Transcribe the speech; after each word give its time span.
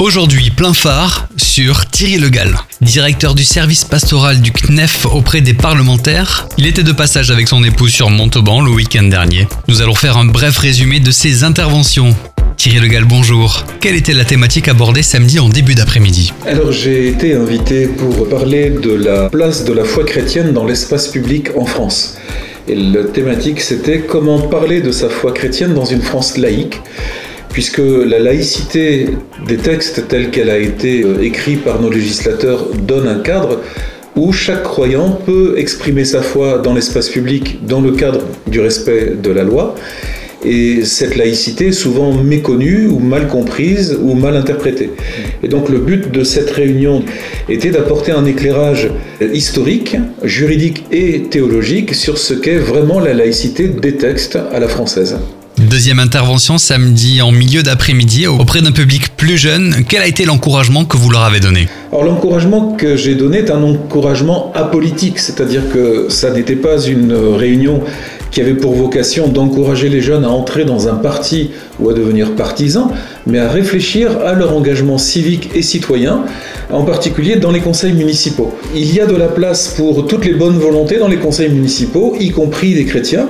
Aujourd'hui, 0.00 0.48
plein 0.48 0.72
phare 0.72 1.28
sur 1.36 1.84
Thierry 1.84 2.16
Legal, 2.16 2.56
directeur 2.80 3.34
du 3.34 3.44
service 3.44 3.84
pastoral 3.84 4.40
du 4.40 4.50
CNEF 4.50 5.04
auprès 5.04 5.42
des 5.42 5.52
parlementaires. 5.52 6.48
Il 6.56 6.66
était 6.66 6.82
de 6.82 6.92
passage 6.92 7.30
avec 7.30 7.48
son 7.48 7.62
épouse 7.62 7.90
sur 7.90 8.08
Montauban 8.08 8.62
le 8.62 8.70
week-end 8.70 9.02
dernier. 9.02 9.46
Nous 9.68 9.82
allons 9.82 9.94
faire 9.94 10.16
un 10.16 10.24
bref 10.24 10.56
résumé 10.56 11.00
de 11.00 11.10
ses 11.10 11.44
interventions. 11.44 12.16
Thierry 12.56 12.80
Legal, 12.80 13.04
bonjour. 13.04 13.66
Quelle 13.82 13.94
était 13.94 14.14
la 14.14 14.24
thématique 14.24 14.68
abordée 14.68 15.02
samedi 15.02 15.38
en 15.38 15.50
début 15.50 15.74
d'après-midi 15.74 16.32
Alors 16.46 16.72
j'ai 16.72 17.08
été 17.08 17.34
invité 17.34 17.86
pour 17.86 18.26
parler 18.26 18.70
de 18.70 18.94
la 18.94 19.28
place 19.28 19.66
de 19.66 19.74
la 19.74 19.84
foi 19.84 20.04
chrétienne 20.04 20.54
dans 20.54 20.64
l'espace 20.64 21.08
public 21.08 21.48
en 21.58 21.66
France. 21.66 22.16
Et 22.68 22.74
la 22.74 23.04
thématique 23.04 23.60
c'était 23.60 24.00
comment 24.00 24.40
parler 24.40 24.80
de 24.80 24.92
sa 24.92 25.10
foi 25.10 25.32
chrétienne 25.32 25.74
dans 25.74 25.84
une 25.84 26.00
France 26.00 26.38
laïque 26.38 26.80
puisque 27.52 27.78
la 27.78 28.18
laïcité 28.18 29.08
des 29.46 29.56
textes 29.56 30.08
tels 30.08 30.30
qu'elle 30.30 30.50
a 30.50 30.58
été 30.58 31.02
euh, 31.02 31.22
écrite 31.22 31.64
par 31.64 31.80
nos 31.80 31.90
législateurs 31.90 32.68
donne 32.74 33.08
un 33.08 33.20
cadre 33.20 33.60
où 34.16 34.32
chaque 34.32 34.62
croyant 34.62 35.18
peut 35.24 35.54
exprimer 35.56 36.04
sa 36.04 36.22
foi 36.22 36.58
dans 36.58 36.74
l'espace 36.74 37.08
public 37.08 37.64
dans 37.64 37.80
le 37.80 37.92
cadre 37.92 38.20
du 38.46 38.60
respect 38.60 39.14
de 39.22 39.30
la 39.30 39.44
loi. 39.44 39.74
Et 40.42 40.84
cette 40.84 41.16
laïcité 41.16 41.66
est 41.66 41.72
souvent 41.72 42.14
méconnue 42.14 42.86
ou 42.86 42.98
mal 42.98 43.28
comprise 43.28 43.98
ou 44.00 44.14
mal 44.14 44.36
interprétée. 44.36 44.90
Et 45.42 45.48
donc 45.48 45.68
le 45.68 45.78
but 45.78 46.10
de 46.10 46.24
cette 46.24 46.50
réunion 46.50 47.04
était 47.48 47.70
d'apporter 47.70 48.12
un 48.12 48.24
éclairage 48.24 48.90
historique, 49.20 49.96
juridique 50.22 50.84
et 50.90 51.24
théologique 51.24 51.94
sur 51.94 52.16
ce 52.16 52.32
qu'est 52.32 52.56
vraiment 52.56 53.00
la 53.00 53.12
laïcité 53.12 53.68
des 53.68 53.96
textes 53.96 54.38
à 54.50 54.58
la 54.58 54.68
française. 54.68 55.18
Deuxième 55.70 56.00
intervention 56.00 56.58
samedi 56.58 57.22
en 57.22 57.30
milieu 57.30 57.62
d'après-midi 57.62 58.26
auprès 58.26 58.60
d'un 58.60 58.72
public 58.72 59.16
plus 59.16 59.38
jeune. 59.38 59.84
Quel 59.88 60.02
a 60.02 60.08
été 60.08 60.24
l'encouragement 60.24 60.84
que 60.84 60.96
vous 60.96 61.10
leur 61.10 61.22
avez 61.22 61.38
donné? 61.38 61.68
Alors 61.92 62.02
l'encouragement 62.02 62.72
que 62.72 62.96
j'ai 62.96 63.14
donné 63.14 63.38
est 63.38 63.52
un 63.52 63.62
encouragement 63.62 64.50
apolitique, 64.56 65.20
c'est-à-dire 65.20 65.62
que 65.72 66.08
ça 66.08 66.32
n'était 66.32 66.56
pas 66.56 66.82
une 66.82 67.12
réunion 67.12 67.82
qui 68.32 68.40
avait 68.40 68.54
pour 68.54 68.74
vocation 68.74 69.28
d'encourager 69.28 69.88
les 69.88 70.00
jeunes 70.00 70.24
à 70.24 70.30
entrer 70.30 70.64
dans 70.64 70.88
un 70.88 70.96
parti 70.96 71.50
ou 71.78 71.88
à 71.88 71.94
devenir 71.94 72.34
partisans, 72.34 72.88
mais 73.28 73.38
à 73.38 73.48
réfléchir 73.48 74.18
à 74.26 74.32
leur 74.32 74.56
engagement 74.56 74.98
civique 74.98 75.50
et 75.54 75.62
citoyen, 75.62 76.24
en 76.72 76.82
particulier 76.82 77.36
dans 77.36 77.52
les 77.52 77.60
conseils 77.60 77.92
municipaux. 77.92 78.52
Il 78.74 78.92
y 78.92 78.98
a 78.98 79.06
de 79.06 79.14
la 79.14 79.28
place 79.28 79.74
pour 79.76 80.08
toutes 80.08 80.24
les 80.24 80.34
bonnes 80.34 80.58
volontés 80.58 80.98
dans 80.98 81.08
les 81.08 81.18
conseils 81.18 81.50
municipaux, 81.50 82.16
y 82.18 82.30
compris 82.30 82.74
des 82.74 82.86
chrétiens. 82.86 83.28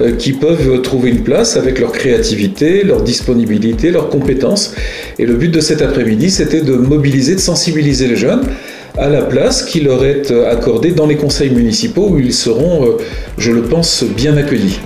Euh, 0.00 0.16
qui 0.16 0.32
peuvent 0.32 0.80
trouver 0.80 1.10
une 1.10 1.22
place 1.22 1.58
avec 1.58 1.78
leur 1.78 1.92
créativité, 1.92 2.82
leur 2.82 3.02
disponibilité, 3.02 3.90
leurs 3.90 4.08
compétences. 4.08 4.74
Et 5.18 5.26
le 5.26 5.34
but 5.34 5.50
de 5.50 5.60
cet 5.60 5.82
après-midi, 5.82 6.30
c'était 6.30 6.62
de 6.62 6.72
mobiliser, 6.72 7.34
de 7.34 7.40
sensibiliser 7.40 8.08
les 8.08 8.16
jeunes 8.16 8.42
à 8.96 9.10
la 9.10 9.20
place 9.20 9.62
qui 9.62 9.80
leur 9.80 10.02
est 10.02 10.30
accordée 10.30 10.92
dans 10.92 11.06
les 11.06 11.16
conseils 11.16 11.50
municipaux 11.50 12.08
où 12.08 12.18
ils 12.18 12.32
seront, 12.32 12.86
euh, 12.86 12.96
je 13.36 13.52
le 13.52 13.64
pense, 13.64 14.02
bien 14.02 14.38
accueillis. 14.38 14.80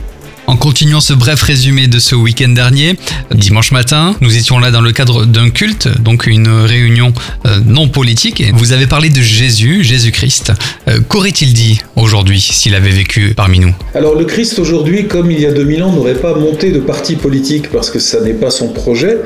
En 0.47 0.56
continuant 0.56 1.00
ce 1.00 1.12
bref 1.12 1.42
résumé 1.42 1.89
de 1.89 1.98
ce 1.98 2.14
week-end 2.14 2.50
dernier, 2.50 2.97
dimanche 3.34 3.72
matin, 3.72 4.14
nous 4.20 4.36
étions 4.36 4.61
là 4.61 4.70
dans 4.70 4.80
le 4.80 4.92
cadre 4.92 5.25
d'un 5.25 5.50
culte, 5.50 5.88
donc 6.00 6.27
une 6.27 6.48
réunion 6.48 7.12
euh, 7.47 7.58
non 7.66 7.88
politique, 7.88 8.41
et 8.41 8.53
vous 8.53 8.72
avez 8.72 8.86
parlé 8.86 9.08
de 9.08 9.20
Jésus, 9.20 9.83
Jésus-Christ. 9.83 10.53
Euh, 10.86 11.00
qu'aurait-il 11.08 11.53
dit 11.53 11.80
aujourd'hui 11.97 12.41
s'il 12.41 12.77
avait 12.77 12.91
vécu 12.91 13.34
parmi 13.34 13.58
nous? 13.58 13.75
Alors 13.94 14.14
le 14.14 14.25
Christ 14.25 14.61
aujourd'hui, 14.61 15.08
comme 15.08 15.33
il 15.33 15.41
y 15.41 15.47
a 15.47 15.53
2000 15.53 15.83
ans, 15.83 15.92
n'aurait 15.92 16.14
pas 16.14 16.34
monté 16.34 16.70
de 16.70 16.78
parti 16.78 17.16
politique 17.16 17.69
parce 17.72 17.91
que 17.91 17.98
ça 17.98 18.20
n'est 18.20 18.34
pas 18.34 18.50
son 18.50 18.69
projet. 18.69 19.19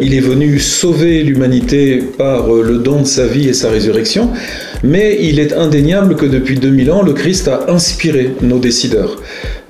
Il 0.00 0.14
est 0.14 0.20
venu 0.20 0.58
sauver 0.58 1.22
l'humanité 1.22 1.98
par 2.16 2.54
euh, 2.54 2.62
le 2.62 2.78
don 2.78 3.02
de 3.02 3.06
sa 3.06 3.26
vie 3.26 3.48
et 3.48 3.52
sa 3.52 3.70
résurrection, 3.70 4.30
mais 4.82 5.18
il 5.20 5.38
est 5.38 5.52
indéniable 5.52 6.16
que 6.16 6.26
depuis 6.26 6.56
2000 6.56 6.90
ans, 6.90 7.02
le 7.02 7.12
Christ 7.12 7.48
a 7.48 7.70
inspiré 7.70 8.34
nos 8.40 8.58
décideurs. 8.58 9.20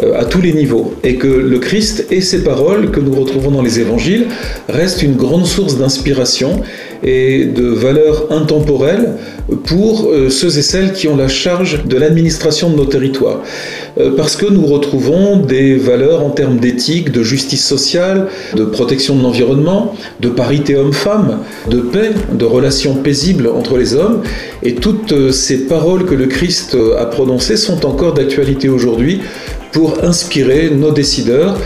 Euh, 0.02 0.18
à 0.18 0.24
tous 0.24 0.40
les 0.40 0.52
niveaux. 0.52 0.94
Et 1.04 1.16
que 1.16 1.26
le 1.26 1.58
Christ 1.58 2.06
et 2.10 2.20
ses 2.20 2.42
paroles 2.42 2.90
que 2.90 3.00
nous 3.00 3.12
retrouvons 3.12 3.50
dans 3.50 3.62
les 3.62 3.80
évangiles 3.80 4.26
restent 4.68 5.02
une 5.02 5.16
grande 5.16 5.46
source 5.46 5.78
d'inspiration 5.78 6.62
et 7.02 7.44
de 7.44 7.68
valeur 7.68 8.30
intemporelle 8.30 9.14
pour 9.64 10.10
euh, 10.10 10.30
ceux 10.30 10.58
et 10.58 10.62
celles 10.62 10.92
qui 10.92 11.08
ont 11.08 11.16
la 11.16 11.28
charge 11.28 11.84
de 11.84 11.96
l'administration 11.96 12.70
de 12.70 12.76
nos 12.76 12.84
territoires. 12.84 13.40
Euh, 13.98 14.12
parce 14.16 14.36
que 14.36 14.46
nous 14.46 14.66
retrouvons 14.66 15.38
des 15.38 15.76
valeurs 15.76 16.24
en 16.24 16.30
termes 16.30 16.58
d'éthique, 16.58 17.10
de 17.10 17.22
justice 17.22 17.66
sociale, 17.66 18.28
de 18.54 18.64
protection 18.64 19.16
de 19.16 19.22
l'environnement, 19.22 19.94
de 20.20 20.28
parité 20.28 20.76
homme-femme, 20.76 21.38
de 21.68 21.80
paix, 21.80 22.10
de 22.32 22.44
relations 22.44 22.94
paisibles 22.94 23.48
entre 23.48 23.76
les 23.76 23.94
hommes. 23.94 24.22
Et 24.62 24.74
toutes 24.74 25.32
ces 25.32 25.66
paroles 25.66 26.04
que 26.04 26.14
le 26.14 26.26
Christ 26.26 26.76
a 26.98 27.06
prononcées 27.06 27.56
sont 27.56 27.84
encore 27.86 28.14
d'actualité 28.14 28.68
aujourd'hui 28.68 29.20
pour 29.72 30.04
inspirer 30.04 30.70
nos 30.70 30.90
décideurs. 30.90 31.58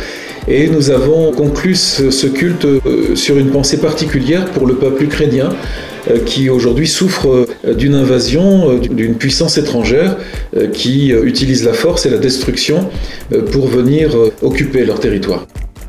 Et 0.47 0.69
nous 0.69 0.91
avons 0.91 1.32
conclu 1.32 1.75
ce, 1.75 2.27
culte 2.27 2.66
euh, 2.66 3.16
sur 3.16 3.38
une 3.38 3.50
pensée 3.50 3.78
particulière 3.78 4.44
pour 4.47 4.66
le 4.66 4.75
peuple 4.75 5.05
ukrainien 5.05 5.49
euh, 6.10 6.19
qui 6.25 6.50
aujourd'hui 6.50 6.87
souffre 6.87 7.47
euh, 7.66 7.75
d'une 7.75 7.94
invasion 7.94 8.75
d'une 8.77 9.15
puissance 9.15 9.56
étrangère 9.56 10.16
qui 10.72 11.09
utilise 11.10 11.65
la 11.65 11.72
force 11.72 12.06
et 12.06 12.10
la 12.10 12.19
destruction 12.19 12.88
pour 13.50 13.66
venir 13.66 14.10
occuper 14.43 14.84
leur 14.84 15.00
territoire. 15.00 15.47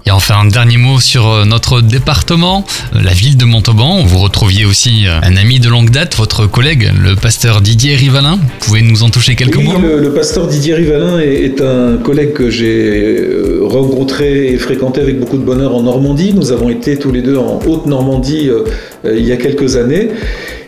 Et 0.07 0.11
enfin, 0.11 0.35
un 0.39 0.47
dernier 0.47 0.77
mot 0.77 0.99
sur 0.99 1.45
notre 1.45 1.81
département, 1.81 2.65
la 2.93 3.13
ville 3.13 3.37
de 3.37 3.45
Montauban. 3.45 4.03
Vous 4.03 4.19
retrouviez 4.19 4.65
aussi 4.65 5.05
un 5.07 5.35
ami 5.35 5.59
de 5.59 5.69
longue 5.69 5.89
date, 5.89 6.15
votre 6.15 6.45
collègue, 6.47 6.91
le 6.99 7.15
pasteur 7.15 7.61
Didier 7.61 7.95
Rivalin. 7.95 8.35
Vous 8.35 8.65
pouvez 8.65 8.81
nous 8.81 9.03
en 9.03 9.09
toucher 9.09 9.35
quelques 9.35 9.55
mots? 9.55 9.79
le, 9.79 9.99
le, 9.99 10.13
pasteur 10.13 10.47
Didier 10.47 10.75
Rivalin 10.75 11.19
est, 11.19 11.61
un 11.61 11.97
collègue 11.97 12.33
que 12.33 12.49
j'ai 12.49 13.19
rencontré 13.67 14.47
et 14.47 14.57
fréquenté 14.57 15.01
avec 15.01 15.19
beaucoup 15.19 15.37
de 15.37 15.43
bonheur 15.43 15.75
en 15.75 15.83
Normandie. 15.83 16.33
Nous 16.33 16.51
avons 16.51 16.69
été 16.69 16.97
tous 16.97 17.11
les 17.11 17.21
deux 17.21 17.37
en 17.37 17.59
Haute-Normandie 17.65 18.49
il 19.03 19.25
y 19.25 19.31
a 19.31 19.37
quelques 19.37 19.77
années. 19.77 20.09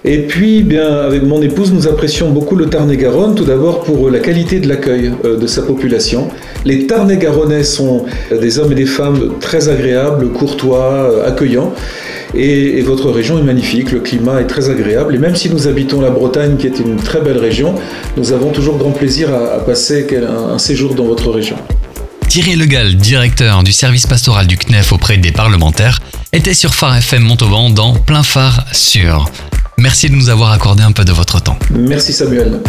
Et 0.05 0.19
puis, 0.19 0.63
bien, 0.63 0.87
avec 0.87 1.23
mon 1.23 1.41
épouse, 1.41 1.73
nous 1.73 1.87
apprécions 1.87 2.29
beaucoup 2.29 2.55
le 2.55 2.67
Tarn-et-Garonne, 2.67 3.35
tout 3.35 3.45
d'abord 3.45 3.81
pour 3.81 4.09
la 4.09 4.19
qualité 4.19 4.59
de 4.59 4.67
l'accueil 4.67 5.11
de 5.23 5.47
sa 5.47 5.63
population. 5.63 6.29
Les 6.65 6.87
Tarn-et-Garonnais 6.87 7.63
sont 7.63 8.05
des 8.31 8.59
hommes 8.59 8.71
et 8.71 8.75
des 8.75 8.85
femmes 8.85 9.33
très 9.39 9.69
agréables, 9.69 10.29
courtois, 10.29 11.25
accueillants. 11.25 11.73
Et, 12.35 12.81
votre 12.81 13.09
région 13.09 13.39
est 13.39 13.43
magnifique, 13.43 13.91
le 13.91 13.99
climat 13.99 14.41
est 14.41 14.47
très 14.47 14.69
agréable. 14.69 15.15
Et 15.15 15.17
même 15.17 15.35
si 15.35 15.49
nous 15.49 15.67
habitons 15.67 16.01
la 16.01 16.09
Bretagne, 16.09 16.57
qui 16.57 16.67
est 16.67 16.79
une 16.79 16.97
très 16.97 17.21
belle 17.21 17.37
région, 17.37 17.75
nous 18.15 18.33
avons 18.33 18.51
toujours 18.51 18.77
grand 18.77 18.91
plaisir 18.91 19.33
à, 19.33 19.59
passer 19.59 20.07
un, 20.25 20.57
séjour 20.57 20.93
dans 20.93 21.05
votre 21.05 21.29
région. 21.31 21.55
Thierry 22.29 22.55
Legal, 22.55 22.95
directeur 22.95 23.63
du 23.63 23.71
service 23.71 24.05
pastoral 24.05 24.47
du 24.47 24.57
CNEF 24.57 24.91
auprès 24.91 25.17
des 25.17 25.31
parlementaires, 25.31 25.99
était 26.33 26.53
sur 26.53 26.75
Phare 26.75 26.97
FM 26.97 27.23
Montauban 27.23 27.69
dans 27.69 27.93
Plein 27.93 28.23
Phare 28.23 28.65
Sûr. 28.73 29.29
Merci 29.77 30.09
de 30.09 30.15
nous 30.15 30.29
avoir 30.29 30.51
accordé 30.51 30.83
un 30.83 30.91
peu 30.91 31.05
de 31.05 31.11
votre 31.11 31.41
temps. 31.41 31.57
Merci 31.71 32.13
Samuel. 32.13 32.61